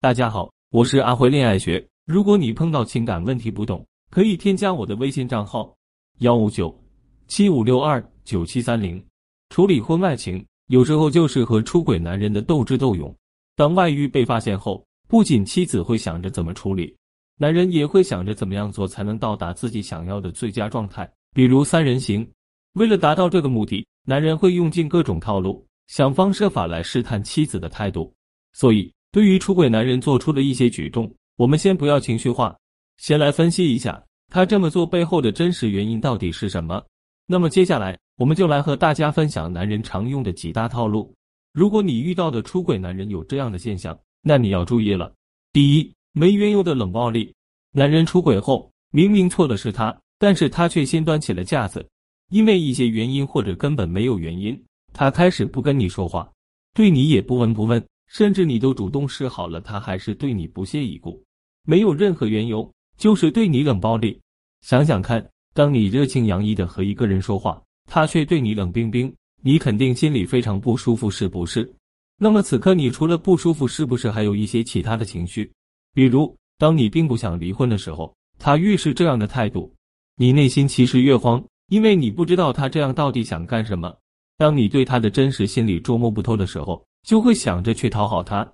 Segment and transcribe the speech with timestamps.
[0.00, 1.84] 大家好，我是阿辉恋爱学。
[2.06, 5.76] 如果你碰到情感问题不懂，可以添加我的微信账号
[6.20, 6.72] 幺五九
[7.26, 9.04] 七五六二九七三零。
[9.50, 13.12] 处理婚外情，有时候就是和出轨男人的斗智斗勇。
[13.56, 16.96] 当外遇被发现后，不仅妻子会想着怎么处理，
[17.36, 22.24] 男人也会想着怎么样做才能到达自己想要的最佳状态，比如三人行。
[22.74, 28.14] 为了达到这个目的，男人会用尽各种套路，想方设法来试探妻子的态度。
[28.52, 28.88] 所以。
[29.18, 32.56] 对于出轨男人做出的一些举动，我们先不要情绪化，
[32.98, 36.80] 先来分析一下他这么做背后的真实原因到底是什么。
[37.26, 41.12] 那么接下来，我们就来和大家分享男人常用的几大套路。
[41.52, 45.12] 如果你遇到的出轨男人有这样的现象，那你要注意了。
[45.52, 47.34] 第一，没缘由的冷暴力。
[47.72, 51.84] 男人出轨后，明明错的是他，但是他却先端起了架子，
[52.30, 54.56] 因为一些原因或者根本没有原因，
[54.92, 56.30] 他开始不跟你说话，
[56.72, 57.84] 对你也不闻不问。
[58.08, 61.22] 甚至你都主动示好了，他还是对你不屑一顾，
[61.64, 64.18] 没有任何缘由，就是对你冷暴力。
[64.62, 65.24] 想想看，
[65.54, 71.70] 当你热情洋溢的和一个人说话，他却对你冷冰冰，你肯定心里非常不舒服，是不是？
[72.18, 75.52] 那么此刻你除了不舒服，是不是还有一些其他的情绪？
[75.94, 79.72] 比如，当你并不想离婚的时候，他越是这样的态度，
[80.16, 83.94] 你内心其实越慌，因为你不知道他这样到底想干什么。
[84.38, 86.82] 当你对他的真实心理捉摸不透的时候。
[87.02, 88.46] 就会想着去讨好他，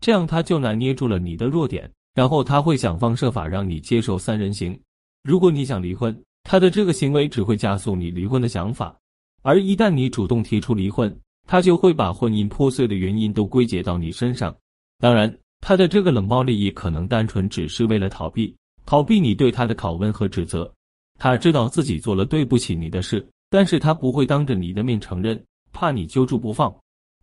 [0.00, 4.78] 这样他就拿捏住了你的弱点，然后他会想方设法让你接受三人行。
[5.22, 8.96] 如果你想离婚，他的这个行为只会加速你离婚的想法，
[9.42, 11.14] 而一旦你主动提出离婚，
[11.46, 14.54] 他就会把婚姻破碎的原因都归结到你身上。
[14.98, 18.54] 当然，他的这个冷暴力也可能单纯只是为了逃避，
[18.86, 20.70] 逃避你对他的拷问和指责。
[21.18, 25.38] 他知道自己做了对不起你的事，但是他不会当着你的面承认，
[25.70, 26.74] 怕你揪住不放。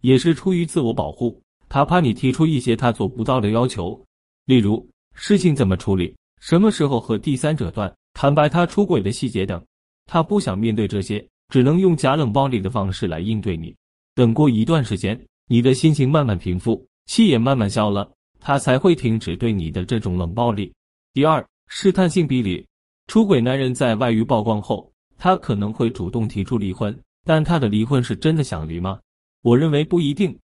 [0.01, 3.99] 也是出于自我保护，他怕你提出一些他做不到的要求，
[4.45, 9.63] 例如事情怎么处理、什么时候和第三者断、坦白他出轨的细节等。
[10.05, 13.75] 他不想面对这些，只能用假冷暴力的方式来应对你。
[14.15, 20.73] 等过一段时间，你的心情慢慢平复，气也慢慢消了，他才会停止对你的这种冷暴力。
[21.13, 22.65] 第二，试探性逼离。
[23.07, 28.99] 出轨男人在外遇曝光后，他可能会主动提出离婚，但他的离婚是真的想离吗？
[29.47, 30.37] 我认为不一定，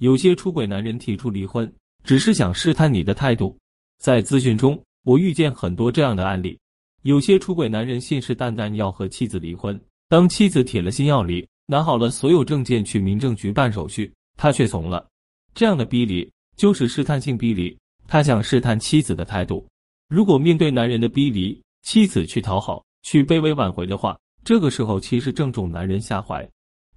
[0.00, 1.72] 有些出轨男人提出离婚，
[2.04, 3.56] 只是想试探你的态度。
[3.98, 6.58] 在咨询中，我遇见很多这样的案例：
[7.00, 15.08] 有些出轨男人信誓旦旦要和妻子离婚，当妻子铁了心要离，拿好了所有证件去民政局办手续，他却怂了。
[15.54, 17.74] 这样的逼离就是试探性逼离，
[18.06, 19.66] 他想试探妻子的态度。
[20.10, 26.46] 如果面对男人的逼离，妻子去讨好、去卑微挽回的话，这个时候其实正中男人下怀。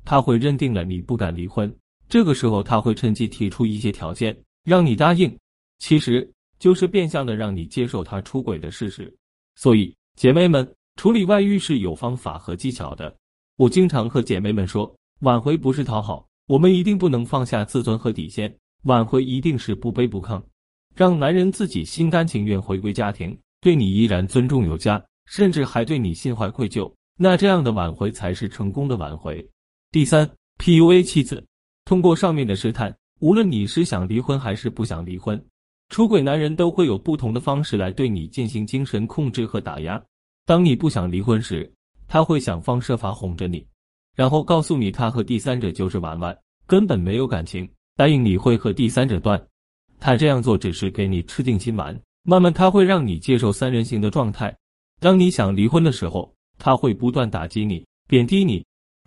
[0.06, 1.74] 他会认定了你不敢离婚，
[2.10, 5.36] 这个时候他会趁机提出一些条件让你答应，
[5.80, 9.14] 其实就是变相的让你接受他出轨的事实。
[9.56, 13.16] 所以，姐妹们处理外遇是有方法和技巧的。
[13.58, 18.54] 我经常和姐妹们说，挽回不是讨好，我们一定不能放下自尊和底线，
[18.84, 20.42] 挽回一定是不卑不亢，
[20.96, 26.92] 让男人自己心甘情愿回归家庭，对你依然尊重有加，甚至还对你心怀愧疚。
[27.16, 29.48] 那这样的挽回才是成功的挽回。
[29.94, 30.28] 第三
[30.58, 31.46] ，PUA 妻子，
[31.86, 35.40] 通过上面的试探，无论你是想离婚还是不想离婚，
[35.90, 40.04] 出轨男人都会有不同的方式来对你进行精神控制和打压。
[40.48, 41.72] 当你不想离婚时，
[42.08, 43.64] 他会想方设法哄着你，
[44.16, 49.40] 然后告诉你他和第三者就是玩玩，根本没有感情，答应你会和第三者断。
[50.00, 54.58] 他这样做只是给你吃定心丸，慢慢他会让你接受三人行的状态。
[55.00, 58.66] 当你想离婚的时候，他会不断打击你，贬低你。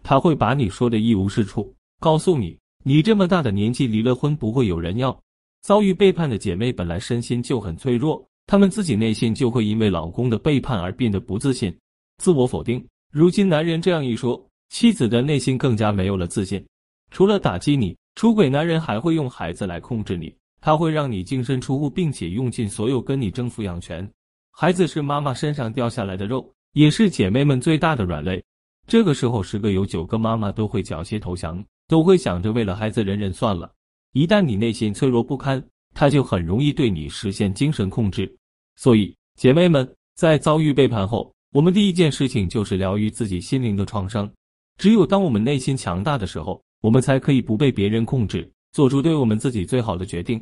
[0.08, 5.20] 他会把你说的一无是处，告诉你你这么大的年纪离了婚不会有人要。
[5.62, 11.76] 遭遇背叛的姐妹本来身心就很脆弱，她们自己内心就会因为老公的背叛而变得不自信、
[12.18, 12.86] 自我否定。
[13.12, 16.64] 如今男人这样一说，妻子的内心更加没有了自信。
[17.10, 24.08] 除了打击你，出轨男人还会用孩子来控制你，他会让你净身出户，并且用尽所有跟你争抚养权。
[24.52, 28.40] 孩子是妈妈身上掉下来的肉，也是姐妹们最大的软肋。
[28.86, 33.70] 这个时候，十个有九个妈妈都会缴械投降，都会想着为了孩子忍忍算了。
[34.12, 35.62] 一旦你内心脆弱不堪，
[35.92, 38.32] 他就很容易对你实现精神控制。
[38.76, 44.30] 所以，姐妹们在遭遇背叛后，我们第一件事情就是疗愈自己心灵的创伤。
[44.78, 50.40] 只有当我们内心强大的时候，我们才可以不被别人控制，做出对我们自己最好的决定。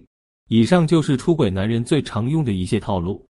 [0.49, 3.25] 以上就是出轨男人最常用的一些套路。